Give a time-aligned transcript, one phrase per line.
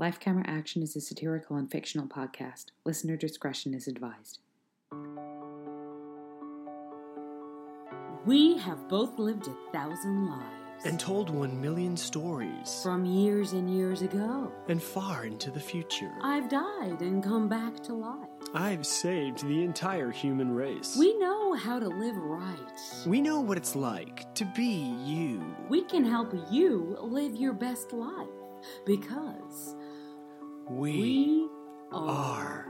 [0.00, 2.68] Life Camera Action is a satirical and fictional podcast.
[2.86, 4.38] Listener discretion is advised.
[8.24, 10.86] We have both lived a thousand lives.
[10.86, 16.14] and told one million stories From years and years ago, and far into the future.
[16.22, 18.26] I've died and come back to life.
[18.54, 20.96] I've saved the entire human race.
[20.98, 22.80] We know how to live right.
[23.06, 25.44] we know what it's like to be you.
[25.68, 28.28] We can help you live your best life
[28.86, 29.76] because
[30.70, 31.48] We, we
[31.90, 32.66] are are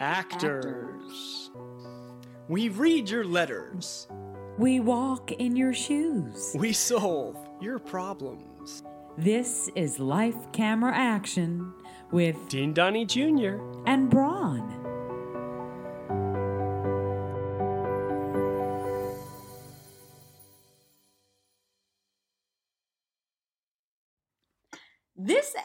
[0.00, 1.52] actors.
[2.48, 4.08] We read your letters.
[4.58, 6.56] We walk in your shoes.
[6.58, 8.82] We solve your problems.
[9.16, 11.72] This is Life Camera Action
[12.10, 13.60] with Dean Donnie Jr.
[13.86, 14.77] and Braun.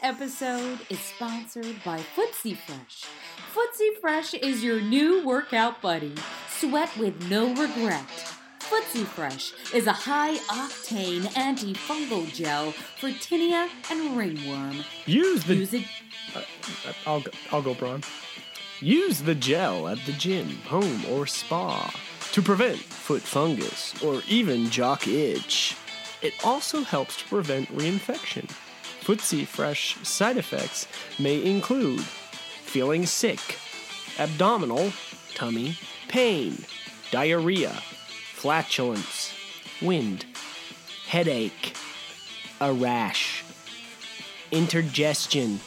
[0.04, 3.06] Episode is sponsored by Footsie Fresh.
[3.54, 6.14] Footsie Fresh is your new workout buddy.
[6.50, 8.06] Sweat with no regret.
[8.60, 14.84] Footsie Fresh is a high octane antifungal gel for tinea and ringworm.
[15.06, 15.54] Use the.
[15.54, 15.86] Use it.
[16.36, 16.42] Uh,
[17.06, 18.02] I'll go, I'll go, Braun.
[18.80, 21.90] Use the gel at the gym, home, or spa
[22.32, 25.78] to prevent foot fungus or even jock itch.
[26.20, 28.50] It also helps to prevent reinfection.
[29.04, 30.88] Footsie Fresh side effects
[31.18, 33.58] may include feeling sick,
[34.18, 34.92] abdominal,
[35.34, 35.76] tummy,
[36.08, 36.64] pain,
[37.10, 37.68] diarrhea,
[38.32, 39.34] flatulence,
[39.82, 40.24] wind,
[41.06, 41.76] headache,
[42.62, 43.44] a rash,
[44.50, 45.60] intergestion.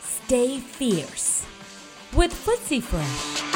[0.00, 1.44] Stay fierce
[2.12, 3.51] with Footsie Fresh.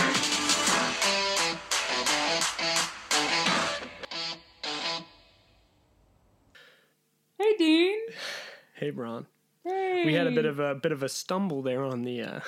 [8.77, 9.27] Hey, Ron.
[9.65, 10.03] Hey.
[10.05, 12.41] We had a bit of a bit of a stumble there on the uh,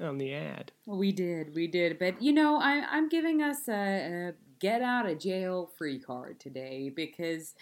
[0.00, 0.70] on the ad.
[0.84, 1.98] We did, we did.
[1.98, 6.38] But you know, I, I'm giving us a, a get out of jail free card
[6.38, 7.54] today because,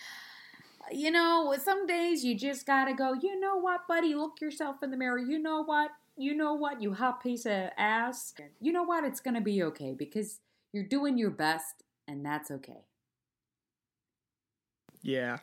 [0.91, 3.13] you know, some days you just gotta go.
[3.13, 4.17] You know what, buddy?
[4.17, 5.19] Look yourself in the mirror.
[5.19, 5.93] You know what?
[6.17, 6.83] You know what?
[6.83, 8.35] You hot piece of ass.
[8.61, 9.05] You know what?
[9.05, 10.41] It's gonna be okay because
[10.73, 12.83] you're doing your best, and that's okay.
[15.01, 15.39] Yeah,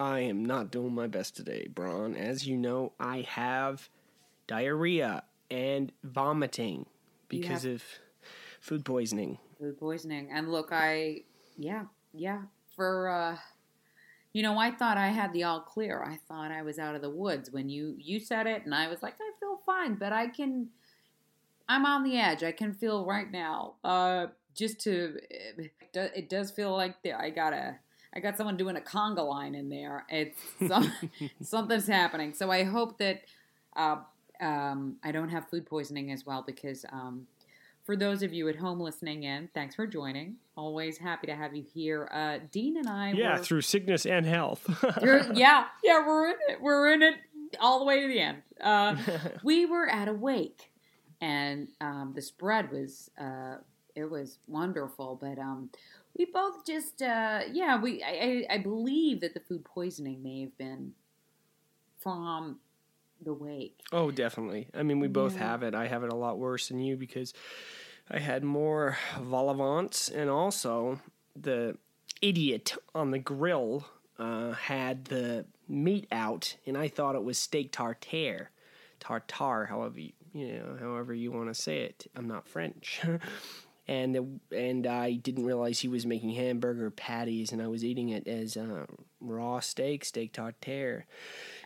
[0.00, 2.16] I am not doing my best today, Braun.
[2.16, 3.90] As you know, I have
[4.46, 6.86] diarrhea and vomiting
[7.28, 7.82] because of
[8.62, 9.36] food poisoning.
[9.58, 10.30] Food poisoning.
[10.32, 11.24] And look, I
[11.58, 11.84] yeah,
[12.14, 12.40] yeah.
[12.74, 13.36] For uh
[14.32, 16.02] you know, I thought I had the all clear.
[16.02, 18.88] I thought I was out of the woods when you you said it and I
[18.88, 20.68] was like, I feel fine, but I can
[21.68, 22.42] I'm on the edge.
[22.42, 23.74] I can feel right now.
[23.84, 27.76] Uh just to it do- it does feel like I got to
[28.14, 30.04] I got someone doing a conga line in there.
[30.08, 30.92] It's some,
[31.42, 32.34] something's happening.
[32.34, 33.22] So I hope that
[33.76, 33.96] uh,
[34.40, 37.26] um, I don't have food poisoning as well because um,
[37.84, 40.36] for those of you at home listening in, thanks for joining.
[40.56, 42.08] Always happy to have you here.
[42.12, 44.68] Uh, Dean and I Yeah, were, through sickness and health.
[45.02, 46.60] Yeah, yeah, we're in it.
[46.60, 47.14] We're in it
[47.60, 48.42] all the way to the end.
[48.60, 48.96] Uh,
[49.42, 50.70] we were at a wake,
[51.20, 53.56] and um, the spread was uh,
[53.94, 55.18] it was wonderful.
[55.20, 55.70] But um,
[56.16, 60.40] we both just uh, yeah, we I, I I believe that the food poisoning may
[60.42, 60.92] have been
[61.98, 62.58] from
[63.22, 63.80] the wake.
[63.92, 64.68] oh, definitely.
[64.74, 65.48] I mean, we both Yeah.
[65.48, 65.74] have it.
[65.74, 67.34] I have it a lot worse than you because
[68.10, 71.00] I had more vol au vents, and also
[71.36, 71.76] the
[72.22, 73.86] idiot on the grill
[74.18, 78.50] uh, had the meat out, and I thought it was steak tartare,
[79.00, 82.06] tartare, however you, you know, however you want to say it.
[82.16, 83.00] I'm not French.
[83.90, 88.10] And the, and I didn't realize he was making hamburger patties, and I was eating
[88.10, 88.86] it as uh,
[89.20, 91.06] raw steak, steak tartare.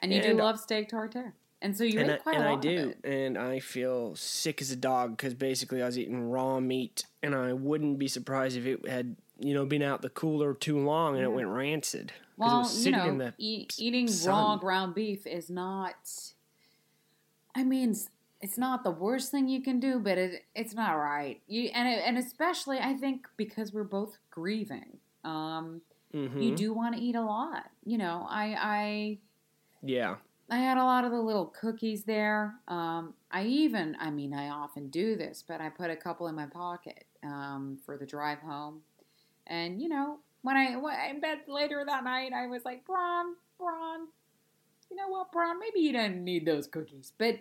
[0.01, 2.45] And you And- do love steak tartare, and so you and ate I, quite and
[2.45, 2.99] a I lot do, of it.
[3.05, 7.35] and I feel sick as a dog because basically I was eating raw meat, and
[7.35, 11.17] I wouldn't be surprised if it had you know been out the cooler too long
[11.17, 15.51] and it went rancid Well, you know, in the e- eating raw ground beef is
[15.51, 15.97] not.
[17.55, 17.95] I mean,
[18.45, 21.41] it's not the worst thing you can do, but it, it's not right.
[21.47, 25.81] You and it, and especially I think because we're both grieving, um,
[26.13, 26.57] you Mhm.
[26.59, 27.71] do want to eat a lot.
[27.85, 29.19] You know, I I
[29.83, 30.17] yeah
[30.51, 32.57] I had a lot of the little cookies there.
[32.69, 36.35] Um, I even, I mean, I often do this, but I put a couple in
[36.35, 38.83] my pocket um, for the drive home.
[39.47, 43.37] And you know, when I went in bed later that night, I was like, Braun,
[43.59, 44.09] Braun,
[44.91, 45.59] you know what, Braun?
[45.59, 47.37] Maybe you didn't need those cookies, but,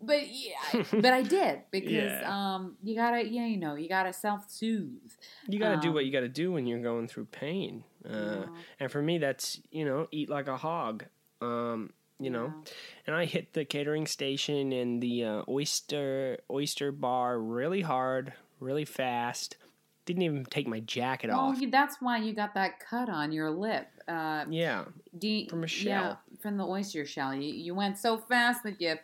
[0.00, 1.92] but yeah, but I did because
[2.22, 2.54] Yeah.
[2.54, 5.12] um, you gotta, yeah, you know, you gotta self soothe.
[5.48, 7.84] you got to do Um, what you got to do when you're going through pain
[8.08, 8.46] uh,
[8.78, 11.04] and for me that's you know eat like a hog
[11.42, 12.52] um, you know.
[13.06, 18.84] And I hit the catering station and the uh, oyster oyster bar really hard, really
[18.84, 19.56] fast.
[20.06, 21.60] Didn't even take my jacket Oh, off.
[21.60, 23.88] you, that's why you got that cut on your lip.
[24.08, 24.84] Uh, Yeah,
[25.16, 26.20] do, From a Yeah, shell.
[26.40, 27.32] from the oyster shell.
[27.34, 28.96] You, you went so fast that you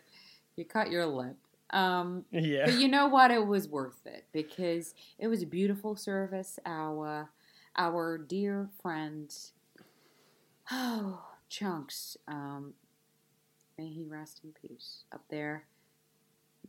[0.57, 1.37] you cut your lip.
[1.71, 2.67] Um, yeah.
[2.67, 3.31] but you know what?
[3.31, 6.59] It was worth it because it was a beautiful service.
[6.65, 7.29] Our
[7.77, 9.35] our dear friend,
[10.71, 12.75] oh chunks, um,
[13.79, 15.65] may he rest in peace up there.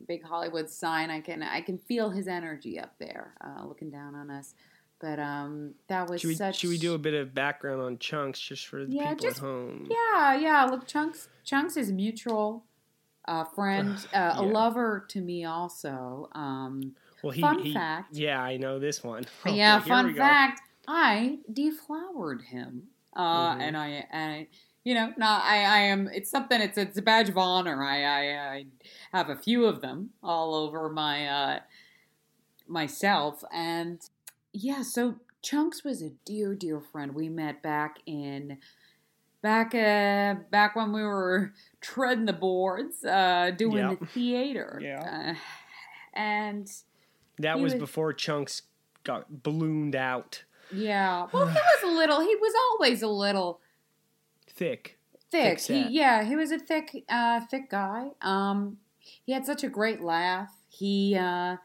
[0.06, 1.10] Big Hollywood sign.
[1.10, 4.54] I can I can feel his energy up there, uh, looking down on us.
[5.00, 6.58] But um, that was Should we, such.
[6.58, 9.38] should we do a bit of background on Chunks just for the Yeah, people just-
[9.38, 9.86] at home?
[9.88, 10.64] Yeah, yeah.
[10.64, 12.64] Look, Chunks Chunks is mutual
[13.28, 16.28] uh, friend, uh, a lover to me also.
[16.32, 18.14] Um, Well, he, Fun he- fact.
[18.16, 19.24] Yeah, I know this one.
[19.46, 20.18] Okay, yeah, fun go.
[20.18, 20.60] fact.
[20.88, 23.60] I deflowered him, uh, Mhm.
[23.60, 24.48] and I and I,
[24.84, 26.08] you know, no, I I am.
[26.08, 26.60] It's something.
[26.60, 27.84] It's it's a badge of honor.
[27.84, 28.22] I I,
[28.56, 28.66] I
[29.12, 31.60] have a few of them all over my uh,
[32.66, 34.00] myself, and
[34.52, 34.82] yeah.
[34.82, 37.14] So Chunks was a dear dear friend.
[37.14, 38.58] We met back in
[39.42, 43.94] back uh back when we were treading the boards, uh, doing Yeah.
[43.98, 44.80] the theater.
[44.82, 45.34] Yeah.
[45.34, 45.38] uh,
[46.14, 46.70] and
[47.38, 48.62] That was was- before Chunks
[49.04, 50.42] got ballooned out
[50.72, 51.26] Yeah.
[51.32, 52.20] Well, he was a little.
[52.20, 53.60] He was always a little
[54.46, 54.98] thick.
[55.30, 55.60] thick.
[55.60, 58.10] Thick he, yeah, he was a thick, uh, thick guy.
[58.22, 58.78] Um,
[59.24, 60.52] he had such a great laugh.
[60.68, 61.56] He uh,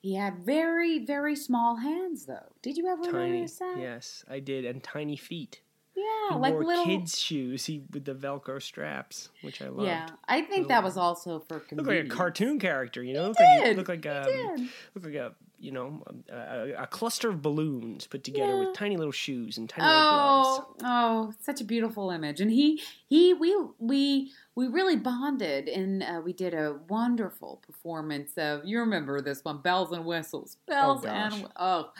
[0.00, 2.52] he had very, very small hands, though.
[2.62, 3.38] Did you ever Tiny.
[3.40, 3.76] notice that?
[3.80, 4.64] Yes, I did.
[4.64, 5.60] And tiny feet.
[5.96, 6.84] Yeah, he like wore little.
[6.84, 9.88] kids' shoes he, with the Velcro straps, which I loved.
[9.88, 13.32] yeah, I think that was also for look like a cartoon character, you know?
[13.36, 13.76] He like, did.
[13.78, 18.06] looked like, He um, looked like a, you know, a, a, a cluster of balloons
[18.06, 18.66] put together Yeah.
[18.66, 20.66] with tiny little shoes and tiny little gloves.
[20.82, 22.42] Oh, oh, such a beautiful image.
[22.42, 28.32] And he, he, we, we, we really bonded, and uh, we did a wonderful performance
[28.36, 28.66] of.
[28.66, 31.32] You remember this one, bells and whistles, bells gosh.
[31.32, 31.90] and oh,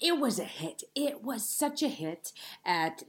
[0.00, 0.84] it was a hit.
[0.94, 2.32] It was such a hit
[2.64, 3.02] at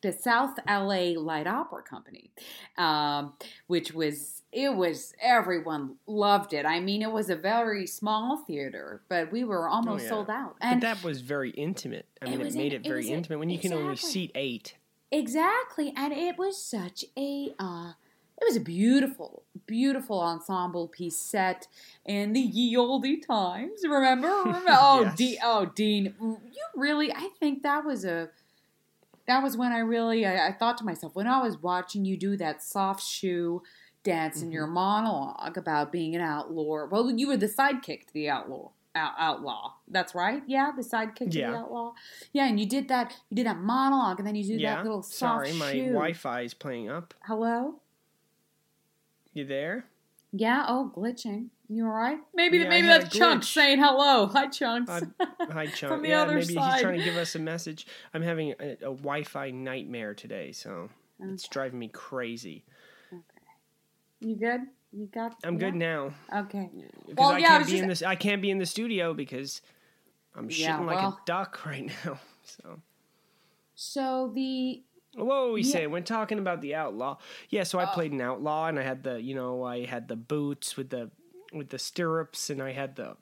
[0.00, 2.30] the South LA Light Opera Company,
[2.76, 3.32] um,
[3.66, 6.64] which was it was everyone loved it.
[6.64, 10.08] I mean, it was a very small theater, but we were almost Oh, yeah.
[10.10, 10.56] sold out.
[10.60, 12.06] But that was very intimate.
[12.22, 13.72] I It mean, it, made in- it it very was a- intimate when you can
[13.72, 14.74] only seat eight.
[15.10, 17.92] Exactly, and it was such a uh
[18.40, 21.66] it was a beautiful, beautiful ensemble piece set
[22.06, 23.80] in the ye olde times.
[23.82, 24.28] Remember?
[24.44, 24.64] Remember?
[24.70, 25.16] Oh, Yes.
[25.16, 27.12] Dean, oh, Dean, you really?
[27.12, 28.28] I think that was a
[29.28, 32.16] that was when I really I, I thought to myself when I was watching you
[32.16, 33.62] do that soft shoe
[34.02, 34.74] dance in your Mm-hmm.
[34.74, 36.86] monologue about being an outlaw.
[36.90, 38.70] Well, you were the sidekick to the outlaw.
[38.94, 39.74] Out, outlaw.
[39.86, 40.42] That's right.
[40.48, 41.50] Yeah, the sidekick to Yeah.
[41.52, 41.92] the outlaw.
[42.32, 43.14] Yeah, and you did that.
[43.30, 44.76] You did that monologue, and then you do yeah.
[44.76, 45.86] that little soft Sorry, my shoe.
[45.92, 47.14] Wi-Fi is playing up.
[47.24, 47.76] Hello.
[49.34, 49.84] You there?
[50.32, 50.64] Yeah.
[50.68, 51.48] Oh, glitching.
[51.70, 52.18] You all right?
[52.34, 54.26] Maybe Yeah, I maybe that's Chunks saying hello.
[54.26, 54.90] Hi, Chunks.
[54.90, 55.00] Uh,
[55.50, 55.92] Hi, Chunk.
[55.92, 56.72] From the yeah, other maybe side.
[56.74, 57.86] he's trying to give us a message.
[58.14, 60.88] I'm having a, a Wi-Fi nightmare today, so
[61.20, 62.64] it's driving me crazy.
[63.12, 63.22] Okay.
[64.20, 64.60] you good?
[64.92, 65.34] You got?
[65.44, 66.70] I'm good now Okay.
[67.14, 68.06] Well, I yeah, I can't was be in just- this.
[68.08, 69.60] I can't be in the studio because
[70.34, 72.18] I'm Yeah, shitting like a duck right now.
[72.44, 72.80] So.
[73.74, 74.82] So the
[75.14, 75.72] What were we Yeah.
[75.72, 75.90] saying?
[75.90, 77.18] We're talking about the outlaw.
[77.48, 77.94] Yeah, so I Oh.
[77.94, 81.10] played an outlaw, and I had the, you know, I had the boots with the,
[81.52, 83.16] with the stirrups, and I had the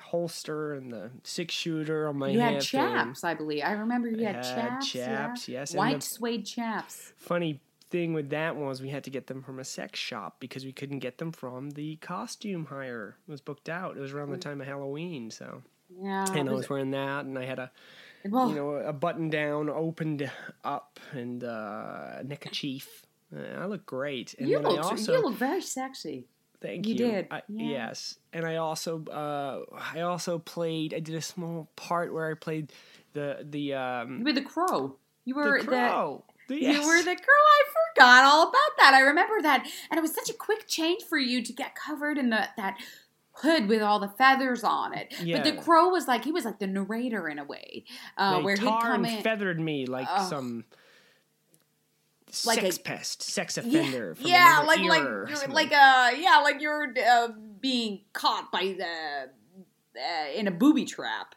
[0.00, 3.62] holster and the six shooter on my you had chaps, I believe.
[3.64, 4.94] I remember you had, had chaps.
[4.94, 5.06] yeah.
[5.06, 7.12] chaps, yes, White the- suede chaps.
[7.16, 7.60] Funny
[7.90, 10.72] thing with that was we had to get them from a sex shop because we
[10.72, 13.16] couldn't get them from the costume hire.
[13.26, 13.96] It was booked out.
[13.96, 14.42] It was around the Mm.
[14.42, 16.26] time of Halloween, so Yeah.
[16.32, 17.70] and I was wearing that, and I had a
[18.30, 20.30] well, you know, a button down, opened
[20.64, 23.06] up, and uh, a neckerchief.
[23.34, 24.34] Uh, I look great.
[24.38, 26.28] And you look also you look very sexy.
[26.60, 26.98] thank you you.
[26.98, 27.68] did, I, yeah.
[27.68, 29.60] Yes, and I also uh,
[29.94, 30.94] I also played.
[30.94, 32.72] I did a small part where I played
[33.12, 34.96] the the You um, were the crow.
[35.24, 36.24] You were the crow.
[36.48, 36.86] The, You yes.
[36.86, 37.14] were the crow.
[37.14, 37.62] I
[37.94, 38.94] forgot all about that.
[38.94, 42.16] I remember that, and it was such a quick change for you to get covered
[42.16, 42.78] in the that
[43.40, 45.12] hood with all the feathers on it.
[45.18, 47.84] But the crow was like he was like the narrator in a way,
[48.16, 49.22] uh, they where he'd come and in.
[49.22, 50.28] feathered me like Ugh.
[50.28, 50.64] some
[52.44, 54.14] Like sex a- pest, sex yeah, offender.
[54.14, 57.28] from yeah, another like like you're- like uh yeah, like you're uh,
[57.60, 59.30] being caught by the
[59.98, 61.34] uh, in a booby trap.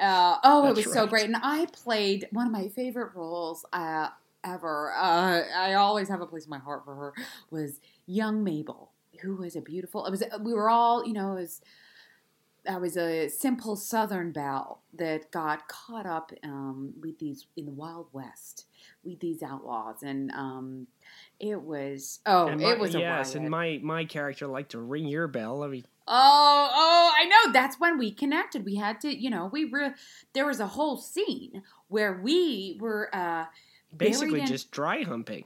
[0.00, 3.66] Uh, oh, it That's was so great, and I played one of my favorite roles
[3.74, 4.08] uh,
[4.42, 4.92] ever.
[4.96, 7.12] Uh, I always have a place in my heart for her.
[7.50, 8.89] Was young Mabel,
[9.22, 10.06] who was a beautiful.
[10.06, 11.60] It was we were all you know it was.
[12.68, 17.72] I was a simple Southern belle that got caught up um, with these in the
[17.72, 18.66] Wild West,
[19.02, 20.86] with these outlaws, and um,
[21.40, 25.06] it was oh, And it was a yes, and my my character liked to ring
[25.06, 25.62] your bell.
[25.62, 27.52] I mean, Oh, oh, I know.
[27.52, 28.64] That's when we connected.
[28.64, 29.94] We had to, you know, we were
[30.32, 33.46] there was a whole scene where we were uh
[33.96, 35.44] basically in- just dry humping.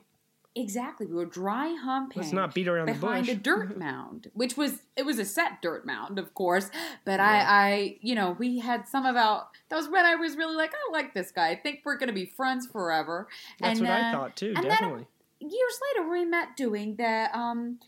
[0.57, 1.07] Exactly.
[1.07, 2.23] We were dry humping.
[2.23, 3.35] Let's not beat around the behind bush.
[3.35, 6.71] a dirt mound, which was it was a set dirt mound, of course.
[7.05, 10.57] But I, I, you know, we had some about that was when I was really
[10.57, 11.51] like, I like this guy.
[11.51, 13.29] I think we're gonna be friends forever.
[13.61, 14.55] That's and, what I thought too.
[14.57, 15.07] and then- Definitely.
[15.41, 17.79] years later we met doing the um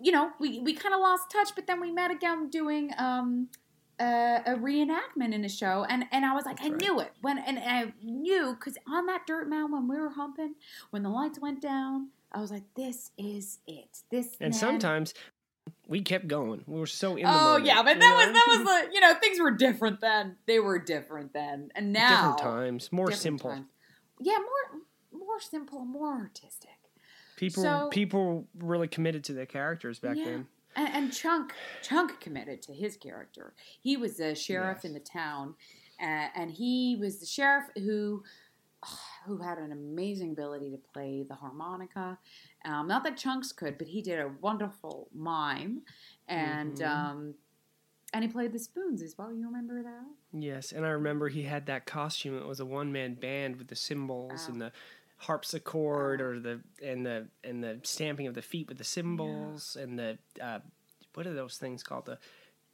[0.00, 3.48] you know we, we kind of lost touch but then we met again doing um
[4.00, 6.80] uh, a reenactment in a show and and i was like That's i right.
[6.80, 10.54] knew it when and i knew because on that dirt mound when we were humping
[10.90, 15.14] when the lights went down i was like this is it this and man- sometimes
[15.86, 16.64] we kept going.
[16.66, 18.32] We were so in the oh moment, yeah but that was know?
[18.32, 22.08] that was the you know things were different then they were different then and now
[22.10, 23.50] different times, more different simple.
[23.50, 23.66] times.
[24.20, 24.80] yeah more
[25.26, 26.70] more simple more artistic
[27.36, 30.24] People So- people really committed to their characters back Yeah.
[30.24, 30.46] then.
[30.78, 33.52] And, and Chunk, Chunk committed to his character.
[33.80, 34.84] He was the sheriff Yes.
[34.84, 35.54] in the town,
[36.00, 38.22] uh, and he was the sheriff who,
[39.26, 42.16] who had an amazing ability to play the harmonica.
[42.64, 45.82] Um, not that Chunks could, but he did a wonderful mime,
[46.28, 46.86] and Mhm.
[46.88, 47.34] um,
[48.14, 49.30] and he played the spoons as well.
[49.34, 50.06] You remember that?
[50.32, 52.38] Yes, and I remember he had that costume.
[52.38, 54.52] It was a one man band with the cymbals Oh.
[54.52, 54.72] and the
[55.18, 59.98] harpsichord, or the and the and the stamping of the feet with the cymbals and
[59.98, 60.60] the uh,
[61.14, 62.06] what are those things called?
[62.06, 62.18] The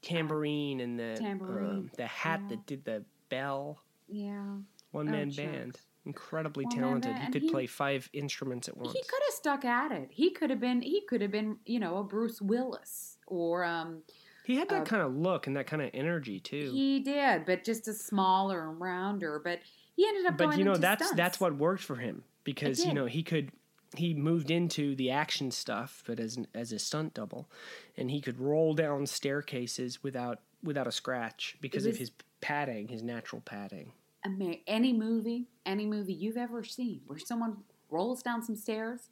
[0.03, 2.49] tambourine and the Tambourine, um, the hat yeah.
[2.51, 3.81] that did the bell.
[4.09, 4.57] Yeah.
[4.93, 5.37] One Oh, man Chunks.
[5.37, 7.17] band, incredibly talented.
[7.17, 8.93] He could he- play five instruments at once.
[8.93, 10.09] He could have stuck at it.
[10.11, 10.83] He could have been.
[10.83, 11.57] He could have been.
[11.65, 14.03] You know, a Bruce Willis or um.
[14.45, 16.71] He had that uh, kind of look and that kind of energy too.
[16.71, 19.41] He did, but just a smaller and rounder.
[19.43, 19.61] But
[19.97, 21.17] he ended up but you know that's stunts.
[21.17, 23.51] that's what worked for him because you know he could
[23.97, 27.49] he moved into the action stuff but as an, as a stunt double
[27.97, 32.11] and he could roll down staircases without without a scratch because of his
[32.41, 33.93] padding his natural padding
[34.25, 37.59] Ama- any movie, any movie you've ever seen where someone
[37.91, 39.11] rolls down some stairs,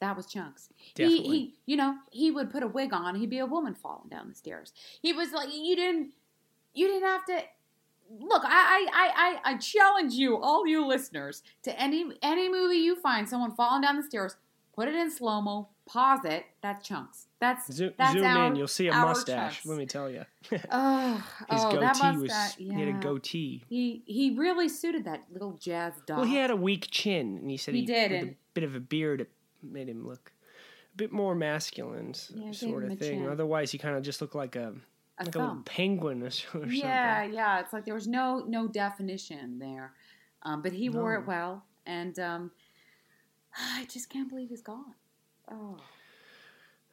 [0.00, 0.70] that was Chunks.
[0.76, 1.38] He, Definitely.
[1.38, 3.14] he, you know, he would put a wig on.
[3.14, 4.72] He'd be a woman falling down the stairs.
[5.00, 6.12] He was like, you didn't,
[6.72, 7.42] you didn't have to.
[8.10, 12.96] Look, I, I, I, I, challenge you, all you listeners, to any any movie you
[12.96, 14.36] find someone falling down the stairs,
[14.74, 16.44] put it in slow mo, pause it.
[16.62, 17.26] That's Chunks.
[17.40, 19.66] That's Zo- that's zoom our, in you'll see a mustache Chunks.
[19.66, 20.24] let me tell you
[20.70, 21.14] Oh,
[21.50, 25.24] his oh, that goatee was mustache, he had a goatee He he really suited that
[25.30, 26.18] little jazz dog.
[26.18, 28.34] well he had a weak chin and he said He he, did, with and- a
[28.54, 29.30] bit of a beard it
[29.62, 30.32] made him look
[30.94, 34.56] a bit more masculine Yeah, sort of thing otherwise he kind of just looked like
[34.56, 34.72] a
[35.18, 36.70] a like a little penguin or, or something.
[36.70, 37.60] Yeah, yeah.
[37.60, 39.92] It's like there was no no definition there,
[40.42, 42.50] um, but he wore it well, and um,
[43.56, 44.94] I just can't believe he's gone.
[45.50, 45.78] Oh,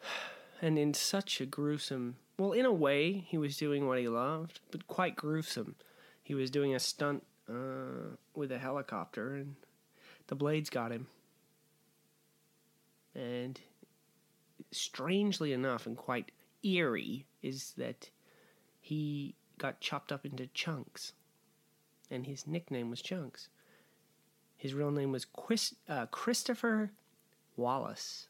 [0.62, 4.60] and in such a gruesome well in a way he was doing what he loved
[4.72, 5.76] but quite gruesome.
[6.24, 9.56] He was doing a stunt uh, with a helicopter and
[10.28, 11.08] the blades got him.
[13.14, 13.60] And
[14.72, 16.32] strangely enough and quite
[16.64, 18.10] eerie is that
[18.80, 21.14] he got chopped up into chunks
[22.10, 23.50] and his nickname was chunks
[24.58, 26.92] his real name was Quis- uh, christopher
[27.56, 28.28] wallace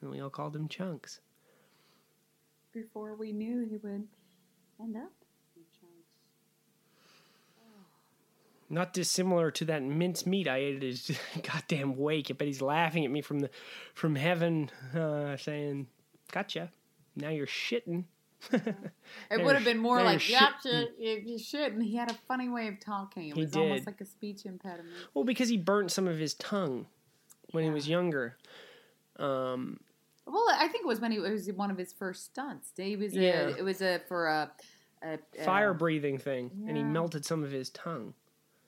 [0.00, 1.20] and we all called him chunks
[2.72, 4.06] before we knew he would
[4.80, 5.12] end up.
[5.56, 6.08] in Chunks.
[8.70, 12.30] Not dissimilar to that minced meat I ate at his goddamn wake.
[12.30, 13.50] I bet he's laughing at me from the
[13.94, 15.88] from heaven, uh, saying,
[16.30, 16.70] "Gotcha."
[17.18, 18.04] Now you're shitting.
[19.30, 22.14] It would have been more like, you're "Yep, you, you should." And he had a
[22.28, 23.28] funny way of talking.
[23.30, 24.94] It He was almost like a speech impediment.
[25.12, 26.86] Well, because he burnt some of his tongue
[27.50, 28.36] when he was younger.
[29.18, 29.80] Um,
[30.26, 32.70] Well, I think it was when he it was one of his first stunts.
[32.76, 33.48] He was Yeah.
[33.48, 34.50] a, it was a for a,
[35.02, 38.14] a, a fire breathing thing, and he melted some of his tongue.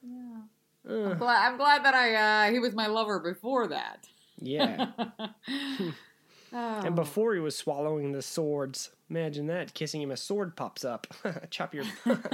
[0.03, 0.41] Yeah.
[0.89, 4.09] I'm glad, I'm glad that I uh, he was my lover before that.
[4.39, 4.91] yeah.
[6.53, 6.81] Oh.
[6.85, 11.07] And before he was swallowing the swords, imagine that kissing him, a sword pops up.
[11.51, 11.85] Chop your.
[12.07, 12.27] oh,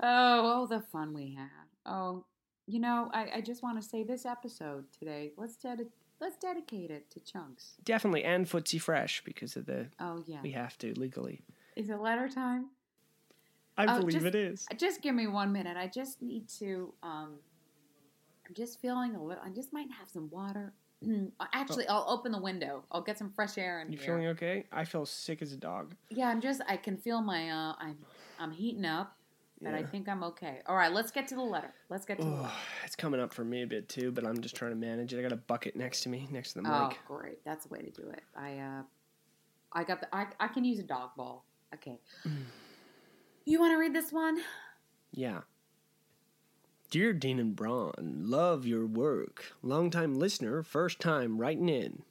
[0.00, 1.48] oh, the fun we had.
[1.86, 2.24] Oh,
[2.66, 5.32] you know, I, I just want to say this episode today.
[5.36, 5.90] Let's dedi-
[6.20, 7.74] let's dedicate it to chunks.
[7.84, 11.42] Definitely, and footsie fresh because of the Oh yeah, we have to legally.
[11.76, 12.70] is it letter time?
[13.76, 14.66] I Oh, believe just- it is.
[14.76, 15.76] Just give me one minute.
[15.76, 16.94] I just need to.
[17.02, 17.34] Um,
[18.46, 19.42] I'm just feeling a little.
[19.44, 20.72] I just might have some water.
[21.52, 22.84] Actually, I'll open the window.
[22.90, 24.06] I'll get some fresh air in You here.
[24.06, 24.64] feeling okay?
[24.72, 25.94] I feel sick as a dog.
[26.10, 26.60] Yeah, I'm just.
[26.68, 27.50] I can feel my.
[27.50, 27.98] Uh, I'm.
[28.38, 29.16] I'm heating up.
[29.62, 30.60] but I think I'm okay.
[30.66, 31.72] All right, let's get to the letter.
[31.88, 32.54] Let's get to the Oh, letter.
[32.84, 35.18] it's coming up for me a bit too, but I'm just trying to manage it.
[35.18, 36.98] I got a bucket next to me, next to the Oh, mic.
[37.06, 37.44] great.
[37.44, 38.22] That's the way to do it.
[38.36, 38.82] I uh
[39.72, 41.44] I got the I, I can use a dog ball.
[41.74, 41.98] Okay.
[43.44, 44.38] you want to read this one?
[45.12, 45.40] Yeah.
[46.90, 49.52] Dear Dean and Braun, love your work.
[49.62, 52.02] Longtime listener, first time writing in.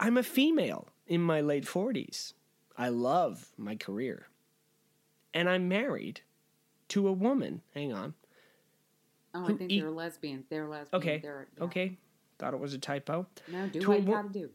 [0.00, 2.32] I'm a female in my late 40s.
[2.76, 4.26] I love my career.
[5.32, 6.20] And I'm married
[6.88, 7.62] to a woman.
[7.74, 8.14] Hang on.
[9.32, 10.44] Oh, I think eat- they're lesbian.
[10.48, 11.00] They're lesbian.
[11.02, 11.18] Okay.
[11.18, 11.64] They're, yeah.
[11.64, 11.96] Okay.
[12.38, 13.26] Thought it was a typo.
[13.48, 14.50] No, do To what you wo- gotta do.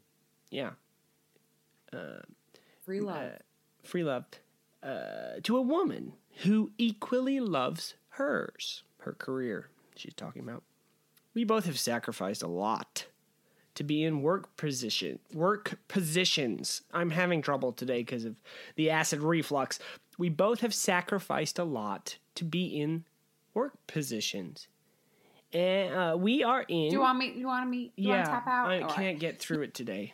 [0.51, 0.71] Yeah.
[2.81, 3.15] Free love.
[3.17, 3.29] Uh,
[3.83, 4.25] free love.
[4.83, 10.63] Uh, to a woman who equally loves hers, her career, she's talking about.
[11.33, 13.05] We both have sacrificed a lot
[13.75, 16.81] to be in work position work positions.
[16.93, 18.41] I'm having trouble today because of
[18.75, 19.79] the acid reflux.
[20.17, 23.05] We both have sacrificed a lot to be in
[23.53, 24.67] work positions.
[25.53, 27.33] And uh, we are in do you want me?
[27.35, 27.93] You want me?
[27.95, 28.69] You yeah, want to tap out?
[28.69, 28.89] I right.
[28.89, 30.13] can't get through it today.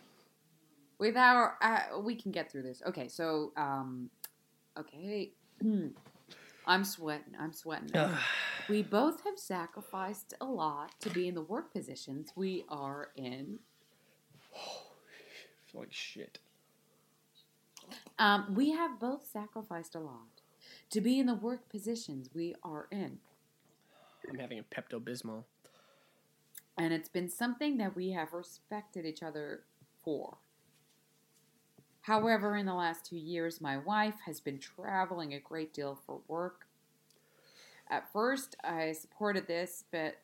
[1.00, 2.82] With our, uh, we can get through this.
[2.88, 4.10] Okay, so, um,
[4.80, 5.34] okay,
[6.68, 7.34] I'm sweating.
[7.38, 7.90] I'm sweating.
[8.70, 13.60] we both have sacrificed a lot to be in the work positions we are in.
[15.72, 16.40] feel like shit.
[18.18, 20.42] Um, we have both sacrificed a lot
[20.90, 23.20] to be in the work positions we are in,
[24.30, 25.44] I'm having a Pepto Bismol.
[26.78, 29.62] and it's been something that we have respected each other
[30.04, 30.38] for.
[32.02, 36.20] However, in the last two years, my wife has been traveling a great deal for
[36.28, 36.68] work.
[37.90, 40.16] At first, I supported this, but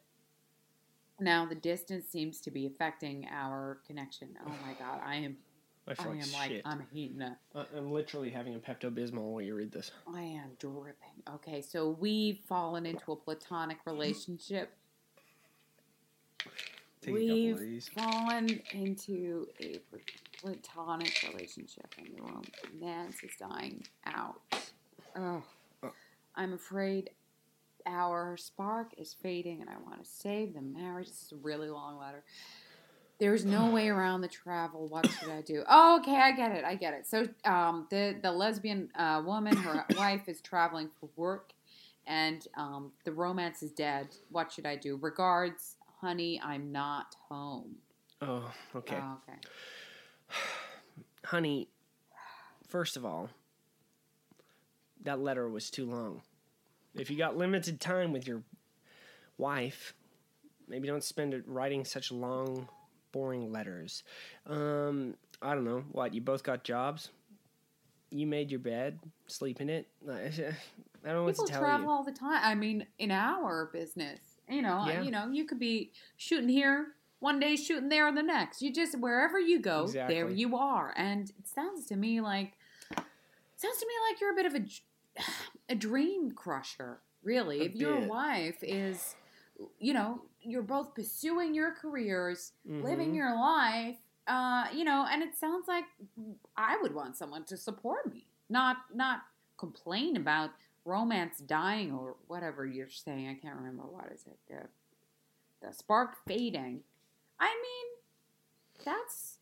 [1.20, 4.30] now the distance seems to be affecting our connection.
[4.46, 5.38] Oh my god, I am
[5.88, 6.62] I I am like like.
[6.65, 7.38] I'm heating up.
[7.75, 9.91] I'm literally having a Pepto Bismol while you read this.
[10.08, 11.24] I am dripping.
[11.36, 14.74] Okay, so we've fallen into a platonic relationship.
[17.01, 17.88] Take we've of these.
[17.89, 19.80] fallen into a
[20.39, 24.41] platonic relationship, and romance is dying out.
[25.15, 25.43] Oh,
[25.84, 25.91] Oh.
[26.36, 27.10] I'm afraid
[27.86, 31.08] our spark is fading, and I want to save the marriage.
[31.08, 32.24] This is a really long letter.
[33.20, 34.88] There's no way around the travel.
[34.88, 35.63] What should I do?
[35.70, 36.63] Oh, okay, I get it.
[36.63, 37.06] I get it.
[37.08, 41.54] So, um, the the lesbian uh, woman, her wife, is traveling for work,
[42.08, 44.08] and um, the romance is dead.
[44.30, 44.98] What should I do?
[45.02, 46.41] Regards, honey.
[46.44, 47.76] I'm not home.
[48.22, 48.98] Oh, okay.
[49.02, 49.39] Oh, okay.
[51.26, 51.70] Honey,
[52.67, 53.30] first of all,
[55.04, 56.22] that letter was too long.
[56.95, 58.43] If you got limited time with your
[59.38, 59.93] wife,
[60.67, 62.67] maybe don't spend it writing such long,
[63.12, 64.04] boring letters.
[64.45, 65.84] Um, I don't know.
[65.91, 67.10] What, you both got jobs?
[68.10, 69.88] You made your bed, sleep in it?
[70.10, 70.13] I
[71.06, 71.91] don't know what People to tell travel you.
[71.91, 72.41] all the time.
[72.43, 75.01] I mean, in our business, you know, Yeah.
[75.01, 76.88] you know, you could be shooting here
[77.19, 78.62] one day, shooting there the next.
[78.62, 80.93] You just wherever you go, there you are.
[80.97, 82.58] And it sounds to me like
[83.56, 84.65] sounds to me like you're a bit of a
[85.69, 87.02] a dream crusher.
[87.24, 89.15] Really, A if your wife is,
[89.80, 93.15] you know, you're both pursuing your careers, living Mhm.
[93.15, 93.97] your life.
[94.28, 95.86] Uh, you know, and it sounds like
[96.56, 99.21] I would want someone to support me, not not
[99.58, 100.52] complain about
[100.86, 103.28] romance dying or whatever you're saying.
[103.28, 104.39] I can't remember what is it.
[104.47, 104.69] The
[105.67, 106.84] the spark fading.
[107.39, 109.38] I mean, that's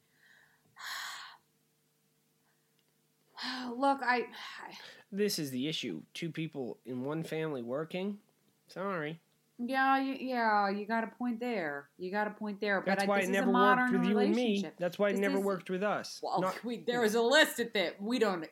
[3.76, 4.00] look.
[4.04, 4.28] I,
[4.62, 4.74] I
[5.12, 6.02] This is the issue.
[6.14, 8.20] Two people in one family working.
[8.68, 9.20] Sorry.
[9.58, 10.70] yeah you, yeah.
[10.70, 11.90] You got a point there.
[11.98, 12.84] You got a point there.
[12.86, 14.64] That's but I, why this it never worked with you and me.
[14.78, 16.20] That's why it This never is- worked with us.
[16.22, 18.02] Well, Not- we, there is a list at that.
[18.02, 18.46] We don't.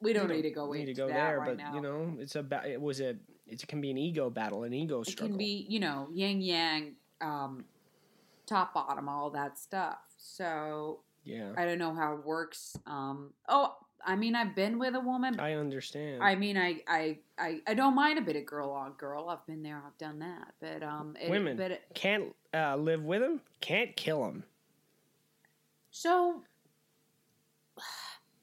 [0.00, 1.74] We don't we need to go need into to go that there, right but now.
[1.74, 3.16] you know, it's a ba- it was a
[3.48, 5.26] it can be an ego battle, an ego struggle.
[5.26, 7.64] it can be you know yin yang, um,
[8.46, 9.98] top bottom, all that stuff.
[10.16, 12.78] So yeah, I don't know how it works.
[12.86, 15.38] Um, oh, I mean, I've been with a woman.
[15.40, 16.22] I understand.
[16.22, 19.28] I mean, I, I, I, I don't mind a bit of girl on girl.
[19.28, 19.82] I've been there.
[19.84, 20.54] I've done that.
[20.60, 21.56] But um, it, Women.
[21.56, 23.40] But it, Can't uh, live with him.
[23.60, 24.44] Can't kill him.
[25.90, 26.42] so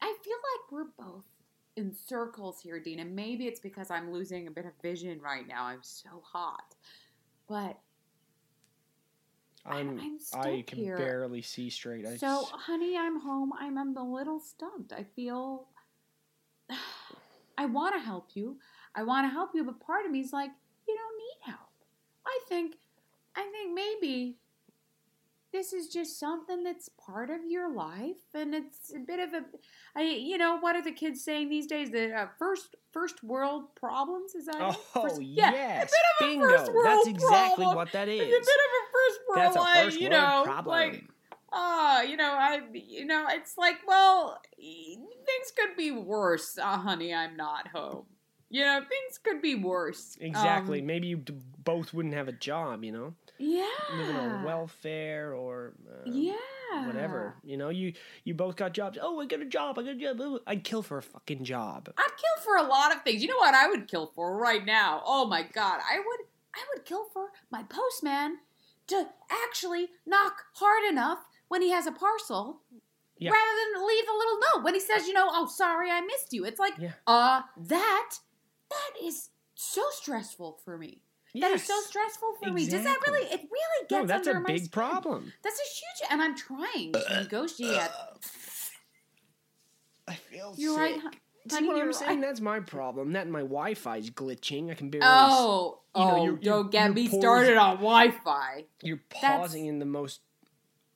[0.02, 1.24] I feel like we're both
[1.76, 3.00] in circles here, Dean.
[3.00, 5.66] And maybe it's because I'm losing a bit of vision right now.
[5.66, 6.76] I'm so hot.
[7.48, 7.80] But
[9.66, 10.00] I'm.
[10.00, 10.98] I'm I can here.
[10.98, 12.06] barely see straight.
[12.06, 13.52] I so, s- honey, I'm home.
[13.60, 14.94] I'm, I'm a little stumped.
[14.94, 15.68] I feel
[17.58, 18.58] I want to help you.
[18.96, 20.52] I want to help you, but part of me is like,
[20.88, 21.70] you don't need help.
[22.26, 22.78] I think,
[23.36, 24.36] I think maybe
[25.52, 29.46] this is just something that's part of your life, and it's a bit of a,
[29.96, 31.92] I, you know, what are the kids saying these days?
[31.92, 34.56] The uh, first first world problems is that?
[34.60, 36.58] Oh First- yes, a bit of a bingo.
[36.58, 37.76] first world That's exactly problem.
[37.76, 38.20] what that is.
[38.22, 38.85] It's a bit of a
[39.36, 40.76] That's a first you world know, problem.
[40.76, 41.04] like
[41.54, 47.14] ah, you know, I, you know, it's like, well, things could be worse, uh, honey.
[47.14, 48.06] I'm not home.
[48.50, 50.18] You know, things could be worse.
[50.22, 50.80] exactly.
[50.82, 52.84] Um, Maybe you d- both wouldn't have a job.
[52.84, 53.68] You know, yeah.
[53.98, 56.86] living on welfare or uh, Yeah.
[56.86, 57.36] whatever.
[57.44, 57.94] You know, you
[58.24, 58.98] you both got jobs.
[59.02, 59.80] Oh, I got a job.
[59.80, 60.40] I got a job.
[60.46, 61.90] I'd kill for a fucking job.
[61.98, 63.22] I'd kill for a lot of things.
[63.24, 65.02] You know what I would kill for right now?
[65.06, 66.20] Oh my god, I would
[66.54, 68.38] I would kill for my postman
[68.88, 72.62] to actually knock hard enough when he has a parcel
[73.18, 73.32] Yeah.
[73.32, 76.34] rather than leave a little note when he says, you know, oh sorry I missed
[76.34, 76.46] you.
[76.46, 76.92] It's like Yeah.
[77.08, 78.12] uh that
[78.70, 81.02] that is so stressful for me.
[81.36, 82.66] That is so stressful for me.
[82.68, 84.70] Does that really it really gets No, that's a under my big skin.
[84.70, 85.34] problem.
[85.44, 87.90] That's a huge and I'm trying to negotiate.
[90.08, 91.14] I feel You're right, hon-
[91.50, 92.22] See what I'm saying?
[92.22, 93.14] That's my problem.
[93.14, 94.72] That my Wi-Fi's glitching.
[94.72, 95.06] I can barely.
[95.10, 98.64] Oh, you know, oh, you're- don't you're- get you're me pausing- started on Wi-Fi.
[98.82, 100.22] You're That's- pausing in the most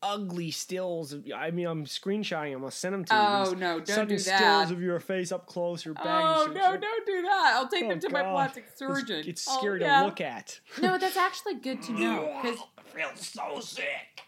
[0.02, 1.12] ugly stills.
[1.14, 2.54] Of, I mean, I'm screenshotting.
[2.54, 3.20] I'm gonna send them to you.
[3.22, 6.06] Oh These no, don't sudden do stills of your face up close, your bag.
[6.08, 7.52] Oh no, It's don't do that.
[7.56, 9.24] I'll take Oh, them to my plastic surgeon.
[9.28, 10.00] It's, Oh, scary yeah.
[10.00, 10.60] to look at.
[10.82, 14.22] No, that's actually good to know because I feel so sick.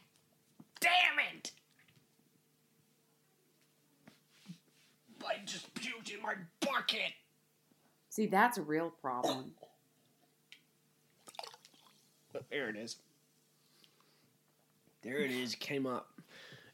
[0.81, 0.91] Damn
[1.37, 1.51] it!
[5.27, 7.13] I just puked in my bucket.
[8.09, 9.51] see that's a real problem.
[12.33, 12.97] But there it is.
[15.01, 15.55] There it is.
[15.55, 16.07] Came up.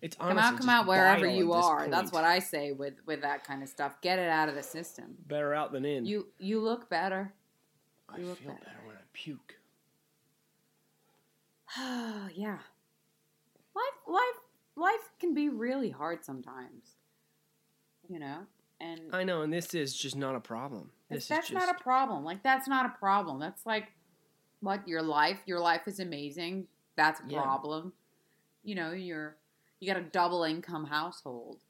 [0.01, 1.88] It's Come out, come out wherever you at this are.
[1.88, 3.99] That's what I say with with that kind of stuff.
[4.01, 5.15] Get it out of the system.
[5.27, 6.05] Better out than in.
[6.05, 7.33] You you look better.
[8.07, 8.63] I look feel better.
[8.63, 9.55] better when I puke.
[11.77, 12.60] Oh yeah.
[13.75, 14.39] Life life
[14.75, 16.96] life can be really hard sometimes.
[18.09, 18.39] You know,
[18.79, 20.91] and I know, and this is just not a problem.
[21.09, 22.23] This that's is not a problem.
[22.23, 23.39] Like that's not a problem.
[23.39, 23.89] That's like
[24.61, 25.39] what your life.
[25.45, 26.67] Your life is amazing.
[26.95, 27.41] That's a Yeah.
[27.41, 27.93] problem.
[28.63, 29.37] You know, you're
[29.79, 31.61] you got a double income household,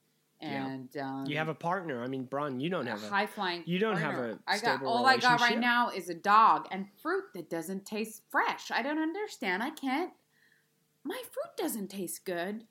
[0.42, 0.66] Yeah.
[0.68, 2.04] and um, you have a partner.
[2.04, 3.10] I mean, Braun, you don't have a.
[3.10, 3.64] high flying.
[3.66, 6.86] you don't have a I got all I got right now is a dog and
[7.02, 8.72] fruit that doesn't taste fresh.
[8.72, 9.62] I don't understand.
[9.64, 10.14] I can't.
[11.04, 12.66] My fruit doesn't taste good.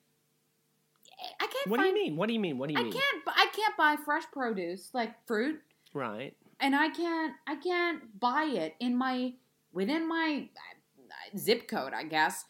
[1.19, 1.67] I can't.
[1.67, 2.15] What do you mean?
[2.15, 2.57] What do you mean?
[2.57, 2.93] What do you I mean?
[2.93, 3.23] can't.
[3.27, 5.59] I can't buy fresh produce like fruit,
[5.93, 6.35] Right.
[6.59, 7.33] and I can't.
[7.47, 9.33] I can't buy it in my
[9.71, 11.93] within my uh, zip code.
[11.93, 12.45] I guess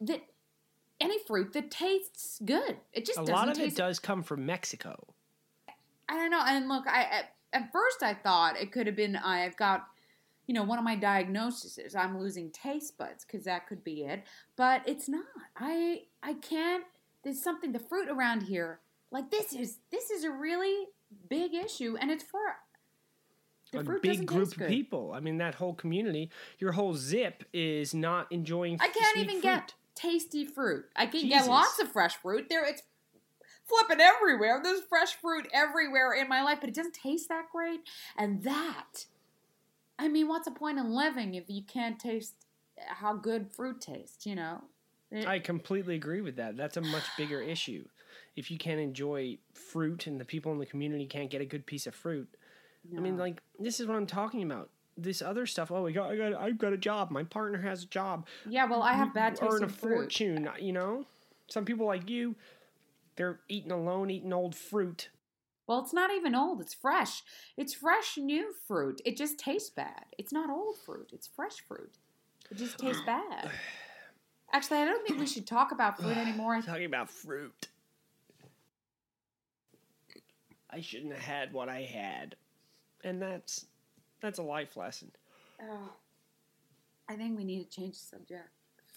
[0.00, 0.22] that
[1.00, 2.76] any fruit that tastes good.
[2.92, 5.08] It just A doesn't lot of it does come from Mexico.
[6.08, 6.42] I don't know.
[6.46, 9.86] And look, I at, at first I thought it could have been I've got,
[10.46, 14.04] you know, one of my diagnoses is I'm losing taste buds because that could be
[14.04, 14.22] it.
[14.56, 15.24] But it's not.
[15.56, 16.84] I I can't.
[17.22, 17.72] There's something.
[17.72, 18.80] The fruit around here,
[19.10, 20.86] like this is this is a really
[21.28, 22.56] big issue, and it's for
[23.72, 25.12] the a fruit big group of people.
[25.14, 28.78] I mean, that whole community, your whole zip is not enjoying.
[28.80, 29.42] I can't even fruit.
[29.42, 30.84] get tasty fruit.
[30.94, 31.42] I can Jesus.
[31.42, 32.48] get lots of fresh fruit.
[32.48, 32.82] There, it's
[33.64, 34.60] flipping everywhere.
[34.62, 37.80] There's fresh fruit everywhere in my life, but it doesn't taste that great.
[38.16, 39.06] And that,
[39.98, 42.34] I mean, what's the point in living if you can't taste
[42.76, 44.26] how good fruit tastes?
[44.26, 44.64] You know.
[45.12, 46.56] It- I completely agree with that.
[46.56, 47.84] That's a much bigger issue.
[48.34, 51.66] If you can't enjoy fruit and the people in the community can't get a good
[51.66, 52.28] piece of fruit,
[52.96, 54.70] I mean, like this is what I'm talking about.
[54.96, 55.70] This other stuff.
[55.70, 57.10] Oh, I got, I got, I've got a job.
[57.10, 58.26] My partner has a job.
[58.48, 58.64] yeah.
[58.66, 59.94] Well, I have bad taste Earn in a fruit.
[59.94, 60.48] fortune.
[60.60, 61.06] You know,
[61.48, 62.34] some people like you,
[63.16, 65.08] they're eating alone, eating old fruit.
[65.66, 66.60] Well, it's not even old.
[66.60, 67.22] It's fresh.
[67.56, 69.00] It's fresh new fruit.
[69.04, 70.06] It just tastes bad.
[70.18, 71.10] It's not old fruit.
[71.12, 71.92] It's fresh fruit.
[72.50, 73.50] It just tastes bad.
[74.52, 76.60] Actually, I don't think we should talk about fruit anymore.
[76.62, 77.68] Talking about fruit.
[80.70, 82.36] I shouldn't have had what I had,
[83.04, 83.66] and that's
[84.20, 85.10] that's a life lesson.
[85.60, 85.90] Oh,
[87.08, 88.48] I think we need to change the subject.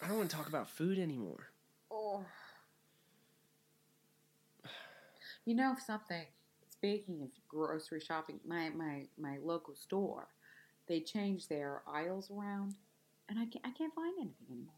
[0.01, 1.49] I don't want to talk about food anymore.
[1.91, 2.25] Oh.
[5.45, 6.25] You know something?
[6.69, 10.27] Speaking of grocery shopping, my, my, my local store,
[10.87, 12.75] they changed their aisles around,
[13.29, 14.73] and I can't, I can't find anything anymore.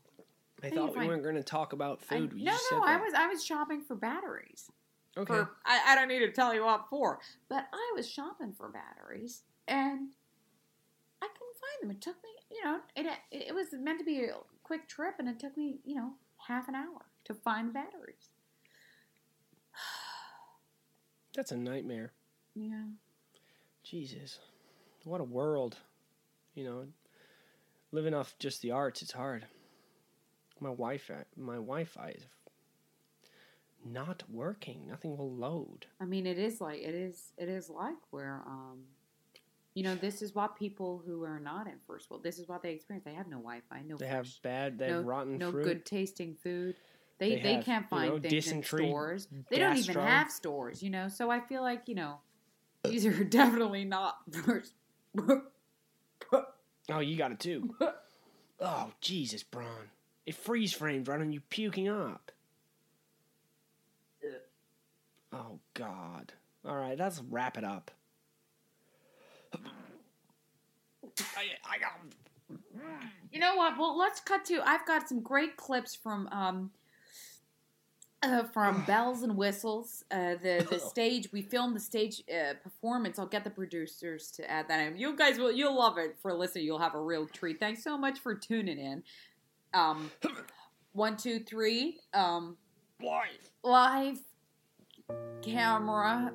[0.64, 2.34] I thought we find- weren't going to talk about food.
[2.34, 4.72] We no, no, I was I was shopping for batteries.
[5.16, 5.26] okay.
[5.26, 8.70] For I, I don't need to tell you what for, but I was shopping for
[8.70, 10.10] batteries, and
[11.22, 11.92] I couldn't find them.
[11.92, 15.30] It took me, you know, it it was meant to be a quick trip, and
[15.30, 16.14] it took me, you know,
[16.48, 18.30] half an hour to find the batteries.
[21.36, 22.14] That's a nightmare.
[22.56, 22.86] Yeah.
[23.84, 24.40] Jesus,
[25.04, 25.78] what a world.
[26.56, 26.86] You know,
[27.92, 29.46] living off just the arts, it's hard.
[30.60, 32.26] My Wi-Fi, my Wi-Fi is
[33.86, 34.88] not working.
[34.88, 35.86] Nothing will load.
[36.02, 37.32] I mean, it is like it is.
[37.38, 38.80] It is like where, um,
[39.74, 42.24] you know, this is why people who are not in first world.
[42.24, 43.06] This is what they experience.
[43.06, 43.98] They have no Wi-Fi, no.
[43.98, 44.78] They have bad.
[44.78, 45.64] They no, have rotten no fruit.
[45.64, 46.76] good tasting food.
[47.20, 49.28] They They they, have, can't you find know, things in stores.
[49.50, 51.08] They don't even have stores, you know.
[51.08, 52.20] So I feel like you know,
[52.84, 54.74] these are definitely not first.
[56.90, 57.76] Oh, you got it too.
[58.62, 59.90] oh, Jesus, Braun.
[60.28, 62.34] It freeze framed right on you puking up.
[65.32, 66.34] Oh, God.
[66.68, 67.92] All right, let's wrap it up.
[69.56, 72.60] I, I got.
[73.32, 73.78] You know what?
[73.78, 74.62] Well, let's cut to.
[74.68, 76.72] I've got some great clips from um,
[78.22, 80.04] uh, from bells and whistles.
[80.12, 83.18] Uh, the the stage we filmed the stage uh, performance.
[83.18, 84.98] I'll get the producers to add that in.
[84.98, 86.66] You guys will you'll love it for listening.
[86.66, 87.60] You'll have a real treat.
[87.60, 89.04] Thanks so much for tuning in.
[89.74, 90.12] Um,
[90.94, 92.00] one, two, three.
[92.14, 92.58] Um,
[93.02, 93.52] Life.
[93.64, 94.20] live
[95.42, 96.34] camera.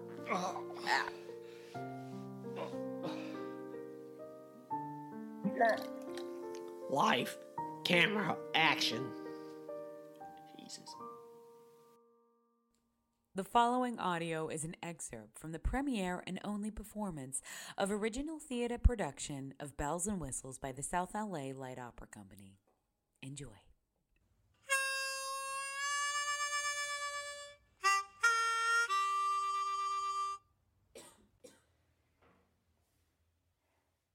[6.90, 7.38] Life.
[7.84, 8.36] Camera.
[8.54, 9.04] Action.
[10.58, 10.94] Jesus.
[13.34, 17.40] The following audio is an excerpt from the premiere and only performance
[17.78, 22.58] of original theater production of Bells and Whistles by the South LA Light Opera Company.
[23.22, 23.46] Enjoy.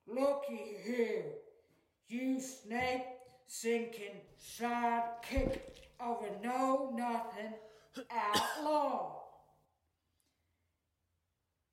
[0.06, 1.24] Looky here,
[2.10, 3.06] you snake
[3.48, 5.60] sinking sidekick
[6.00, 7.54] of a know nothing
[8.12, 9.22] outlaw.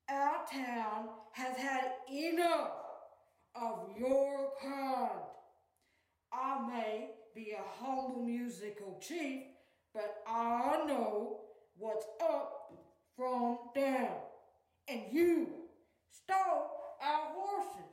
[0.09, 2.71] Our town has had enough
[3.55, 5.21] of your kind.
[6.31, 9.41] I may be a humble musical chief,
[9.93, 11.41] but I know
[11.77, 12.71] what's up
[13.17, 14.15] from down.
[14.87, 15.47] And you
[16.09, 16.69] stole
[17.03, 17.91] our horses,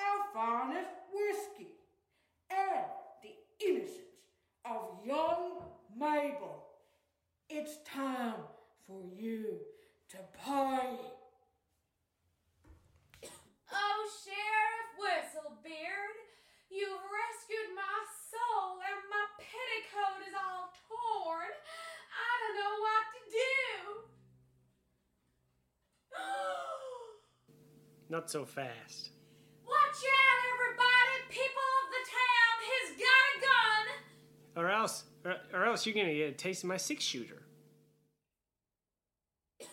[0.00, 1.74] our finest whiskey,
[2.50, 2.84] and
[3.22, 3.92] the innocence
[4.64, 5.62] of young
[5.96, 6.64] Mabel.
[7.48, 8.34] It's time
[8.88, 9.58] for you
[10.10, 10.98] to pay.
[13.70, 16.16] Oh, Sheriff Whistlebeard,
[16.70, 21.48] you've rescued my soul and my petticoat is all torn.
[22.12, 23.48] I don't know what to do.
[28.12, 29.10] Not so fast.
[29.64, 31.14] Watch out, everybody!
[31.28, 33.84] People of the town, he's got a gun!
[34.56, 37.42] Or else, or, or else you're gonna get a taste of my six shooter.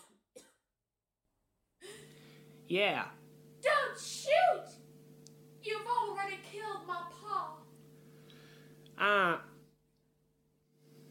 [2.67, 3.05] Yeah,
[3.61, 4.65] Don't shoot!
[5.61, 7.57] You've already killed my paw.
[8.97, 9.37] Uh,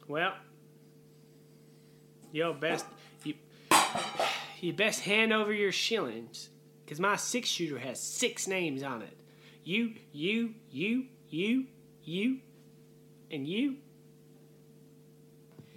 [0.08, 0.34] well,
[2.34, 2.84] yo, best
[3.22, 3.34] you
[4.60, 6.50] you best hand over your shillings,
[6.86, 9.16] cause my six shooter has six names on it.
[9.62, 11.66] You, you, you, you,
[12.02, 12.40] you,
[13.30, 13.76] and you.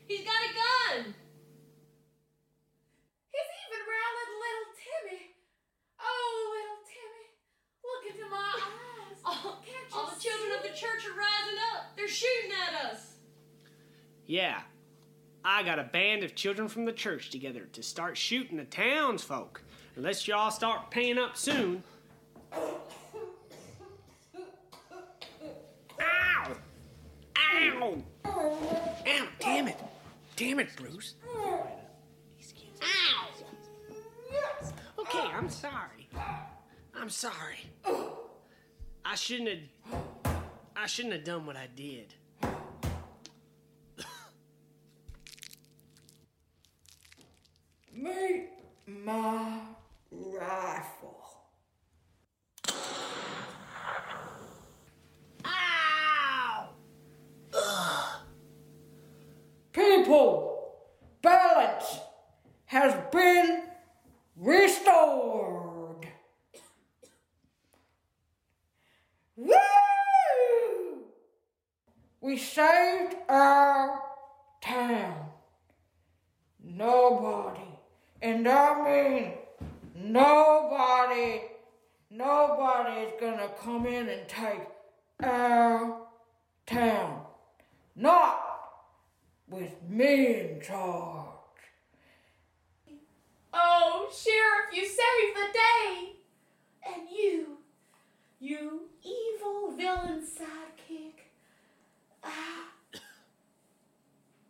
[0.07, 1.13] He's got a gun!
[3.31, 5.35] He's even rallied little Timmy.
[6.01, 7.25] Oh, little Timmy,
[7.85, 9.17] look into my eyes.
[9.23, 11.95] All, Can't you all the children of the church are rising up.
[11.95, 13.13] They're shooting at us.
[14.25, 14.61] Yeah,
[15.57, 19.63] I got a band of children from the church together to start shooting the townsfolk.
[19.95, 21.81] Unless y'all start paying up soon.
[22.53, 22.77] Ow!
[27.39, 28.03] Ow!
[28.27, 29.27] Ow!
[29.39, 29.79] Damn it!
[30.35, 31.15] Damn it, Bruce!
[31.35, 31.67] Ow!
[34.99, 36.07] Okay, I'm sorry.
[36.95, 37.71] I'm sorry.
[39.03, 40.37] I shouldn't have.
[40.75, 42.13] I shouldn't have done what I did.
[48.07, 48.49] Meet
[48.85, 49.59] my
[50.11, 51.25] rifle.
[55.43, 56.69] Ow!
[59.73, 60.75] People,
[61.21, 61.99] balance
[62.65, 63.63] has been
[64.37, 66.07] restored.
[69.35, 69.55] Woo!
[72.21, 73.99] We saved our
[74.61, 75.25] town.
[76.63, 77.61] Nobody,
[78.21, 79.31] and I mean
[79.95, 81.41] nobody,
[82.09, 84.67] nobody is gonna come in and take
[85.23, 86.01] our
[86.65, 87.21] town.
[87.95, 88.39] Not
[89.49, 91.25] with me in charge.
[93.53, 96.11] Oh, Sheriff, you saved the day!
[96.85, 97.57] And you,
[98.39, 101.13] you evil villain sidekick.
[102.23, 102.67] Ah,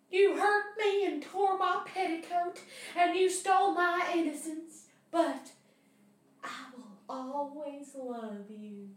[0.10, 2.60] You hurt me and tore my petticoat,
[2.98, 5.52] and you stole my innocence, but
[6.44, 8.90] I will always love you.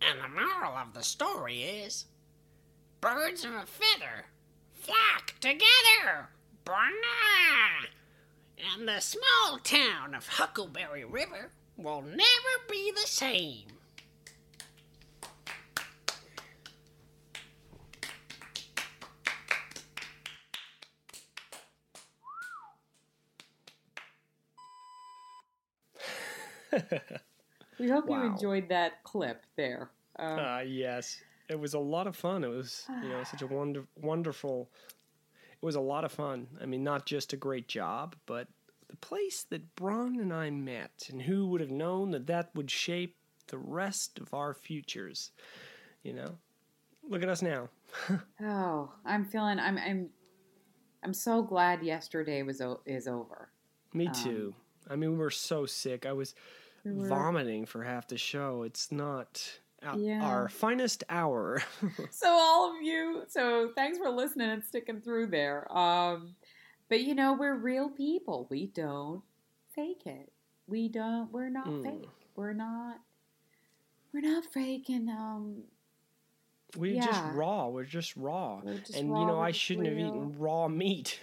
[0.00, 2.06] And the moral of the story is
[3.00, 4.26] birds of a feather
[4.72, 6.28] flock together.
[6.64, 7.86] Brah!
[8.74, 12.20] And the small town of Huckleberry River will never
[12.70, 13.75] be the same.
[27.78, 28.22] We hope Wow.
[28.22, 29.90] you enjoyed that clip there.
[30.18, 32.42] Um, Uh, yes, it was a lot of fun.
[32.42, 34.70] It was, you know, such a wonder, wonderful.
[35.52, 36.48] It was a lot of fun.
[36.60, 38.48] I mean, not just a great job, but
[38.88, 42.70] the place that Braun and I met, and who would have known that that would
[42.70, 43.16] shape
[43.48, 45.32] the rest of our futures.
[46.02, 46.38] You know,
[47.08, 47.68] look at us now.
[48.42, 49.58] oh, I'm feeling.
[49.58, 49.76] I'm.
[49.78, 50.10] I'm.
[51.02, 53.50] I'm so glad yesterday was o- is over.
[53.92, 54.54] Me too.
[54.88, 56.06] I mean, we were so sick.
[56.06, 56.34] I was
[56.92, 58.62] Were- vomiting for half the show.
[58.62, 59.60] It's not
[59.96, 60.22] Yeah.
[60.22, 61.62] our finest hour.
[62.10, 66.34] so all of you so thanks for listening and sticking through there um
[66.88, 69.22] but you know we're real people we don't
[69.74, 70.32] fake it
[70.66, 71.82] we don't we're not Mm.
[71.84, 72.98] fake we're not
[74.12, 75.62] we're not faking um
[76.76, 77.68] We're just raw.
[77.68, 78.60] We're just raw.
[78.64, 81.20] We're just and raw, you know, I shouldn't have eaten raw meat,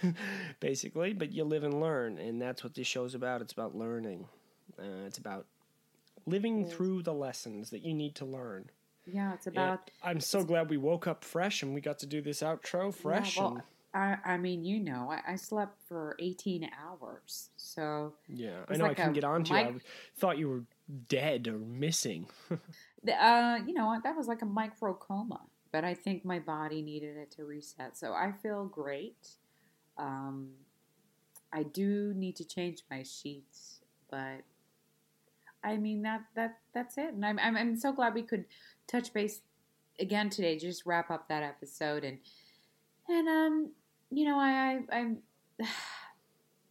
[0.60, 1.12] basically.
[1.12, 3.40] But you live and learn, and that's what this show's about.
[3.42, 4.26] It's about learning.
[4.78, 5.46] Uh, it's about
[6.26, 8.70] living through the lessons that you need to learn.
[9.06, 12.20] yeah it's about I'm so glad we woke up fresh and we got to do
[12.22, 13.36] this outro fresh.
[13.36, 13.62] yeah, well, and,
[14.24, 18.84] I, I mean you know I, I slept for 18 hours so yeah, I know
[18.84, 19.58] I like couldn't get on to you.
[19.60, 19.74] I
[20.16, 20.64] thought you were
[21.08, 22.26] dead or missing.
[23.02, 25.40] the- uh, you know, that was like a micro coma,
[25.72, 27.96] but I think my body needed it to reset.
[27.96, 29.28] So I feel great.
[29.98, 30.50] Um,
[31.52, 34.42] I do need to change my sheets, but
[35.64, 37.14] I mean that that that's it.
[37.14, 38.44] And I'm I'm, I'm so glad we could
[38.86, 39.40] touch base
[39.98, 40.58] again today.
[40.58, 42.18] Just wrap up that episode and
[43.08, 43.70] and um,
[44.10, 45.18] you know, I I I'm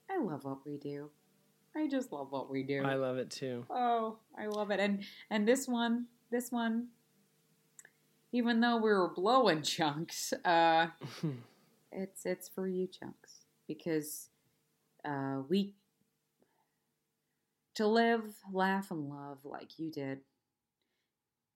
[0.09, 1.09] I love what we do.
[1.75, 2.83] I just love what we do.
[2.83, 3.65] I love it too.
[3.69, 4.79] Oh, I love it.
[4.79, 6.89] And and this one, this one,
[8.31, 10.87] even though we were blowing chunks, uh,
[11.91, 14.29] it's it's for you chunks because
[15.03, 15.73] uh, we
[17.75, 20.19] to live, laugh, and love like you did.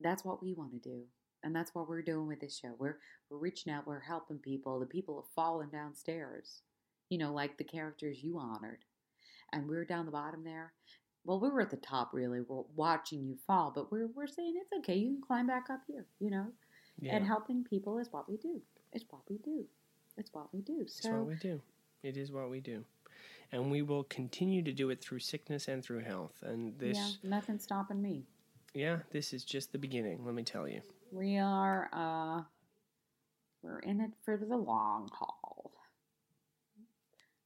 [0.00, 1.02] That's what we want to do,
[1.42, 2.74] and that's what we're doing with this show.
[2.78, 2.98] We're
[3.30, 3.86] we're reaching out.
[3.86, 4.78] We're helping people.
[4.78, 6.62] The people have fallen downstairs,
[7.08, 8.84] you know, like the characters you honored,
[9.52, 10.72] and we were down the bottom there
[11.28, 12.40] well, we were at the top really.
[12.40, 14.96] We're watching you fall, but we're we're saying it's okay.
[14.96, 16.46] You can climb back up here, you know.
[16.98, 18.62] Yeah, And helping people is what we do.
[18.94, 19.66] It's what we do.
[20.16, 20.80] It's what we do.
[20.80, 21.60] it's what we do.
[22.02, 22.82] It is what we do.
[23.52, 26.34] And we will continue to do it through sickness and through health.
[26.42, 28.24] And this yeah, nothing's stopping me.
[28.74, 30.82] Yeah, this is just the beginning, let me tell you.
[31.10, 32.42] We are uh
[33.62, 35.72] we're in it for the long haul.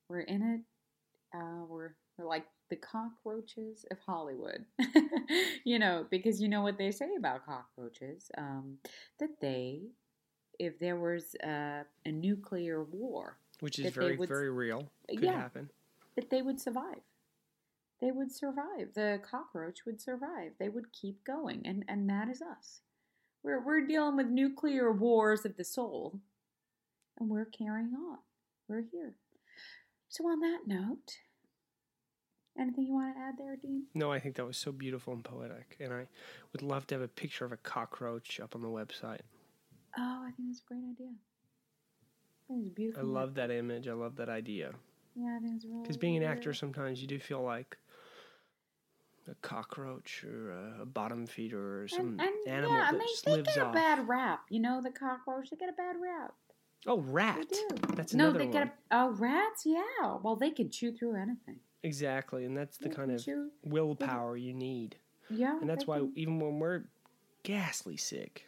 [0.09, 4.65] We're in it uh we're we're like the cockroaches of Hollywood.
[5.65, 8.79] you know, because you know what they say about cockroaches um
[9.21, 9.83] that they
[10.59, 14.91] if there was uh, a nuclear war, Which is very, would- very real.
[15.09, 15.33] Could yeah.
[15.33, 15.71] happen.
[16.17, 17.03] That they would survive.
[18.01, 18.95] They would survive.
[18.95, 20.53] The cockroach would survive.
[20.59, 22.81] They would keep going, and and that is us.
[23.43, 26.21] We're we're dealing with nuclear wars of the soul,
[27.19, 28.19] and we're carrying on.
[28.69, 29.15] We're here.
[30.09, 31.19] So on that note,
[32.59, 33.85] anything you want to add there, Dean?
[33.95, 35.77] No, I think that was so beautiful and poetic.
[35.81, 36.07] And I
[36.53, 39.21] would love to have a picture of a cockroach up on the website.
[39.97, 41.13] Oh, I think that's a great idea.
[42.51, 43.89] I think it's I love that image.
[43.89, 44.73] I love that idea.
[45.15, 45.83] Yeah, I think it's really.
[45.83, 47.77] Because being an actor, sometimes you do feel like
[49.31, 53.05] a cockroach or a, bottom feeder or some and, and animal yeah, that and they,
[53.07, 53.75] just they lives get a off.
[53.75, 54.41] bad rap.
[54.51, 56.33] You know, the cockroach, they get a bad rap.
[56.87, 57.37] oh, rat.
[57.51, 57.69] They do.
[57.95, 58.53] That's no, another they one.
[58.53, 59.65] get a, oh rats.
[59.65, 61.61] Yeah, well, they can chew through anything.
[61.85, 64.97] Exactly, and that's the They kind of chew- willpower you need.
[65.31, 66.85] Yeah, And that's why can- even when we're
[67.43, 68.47] ghastly sick,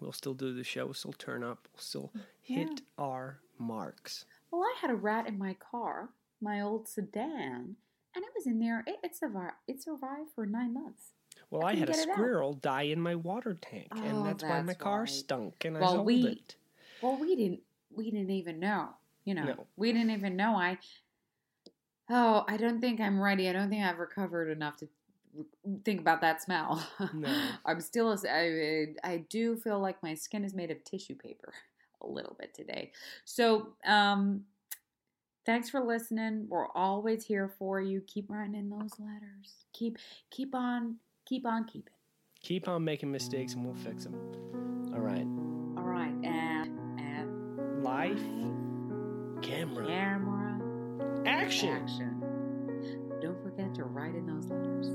[0.00, 0.84] we'll still do the show.
[0.86, 1.68] We'll still turn up.
[1.74, 4.24] We'll still mm, hit our marks.
[4.50, 7.76] Well, I had a rat in my car, my old sedan,
[8.14, 8.82] and it was in there.
[8.86, 9.54] It, it survived.
[9.68, 11.10] It survived for nine months.
[11.50, 12.14] Well, I I, had a get it out.
[12.14, 15.08] squirrel die in my water tank, Oh, and that's, why my car right.
[15.08, 16.56] stunk, and I Well, sold we- it.
[17.02, 17.60] Well, we didn't.
[17.92, 18.90] We didn't even know.
[19.24, 19.66] You know, No.
[19.76, 20.54] we didn't even know.
[20.56, 20.78] I.
[22.08, 23.48] Oh, I don't think I'm ready.
[23.48, 24.88] I don't think I've recovered enough to
[25.84, 26.84] think about that smell.
[27.14, 27.28] No.
[27.64, 31.52] I'm still, I, I do feel like my skin is made of tissue paper
[32.02, 32.92] a little bit today.
[33.24, 34.44] So, um,
[35.46, 36.46] thanks for listening.
[36.48, 38.02] We're always here for you.
[38.06, 39.64] Keep writing in those letters.
[39.72, 39.98] Keep,
[40.30, 40.96] keep on,
[41.26, 41.92] keep on keeping.
[42.42, 44.14] Keep on making mistakes and we'll fix them.
[44.94, 45.26] All right.
[45.76, 46.14] All right.
[46.24, 48.20] And, and Life,
[49.42, 50.60] camera, camera
[51.26, 51.68] action.
[51.68, 52.22] action.
[53.20, 54.88] Don't forget to write in those letters.